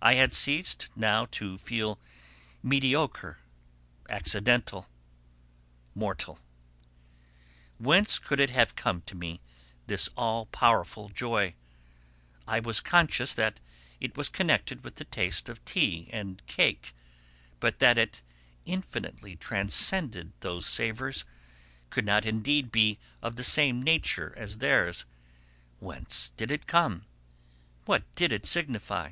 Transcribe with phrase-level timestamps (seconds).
[0.00, 1.98] I had ceased now to feel
[2.62, 3.40] mediocre,
[4.08, 4.88] accidental,
[5.92, 6.38] mortal.
[7.78, 9.40] Whence could it have come to me,
[9.88, 11.56] this all powerful joy?
[12.46, 13.58] I was conscious that
[13.98, 16.94] it was connected with the taste of tea and cake,
[17.58, 18.22] but that it
[18.64, 21.24] infinitely transcended those savours,
[21.90, 25.06] could not, indeed, be of the same nature as theirs.
[25.80, 27.04] Whence did it come?
[27.84, 29.10] What did it signify?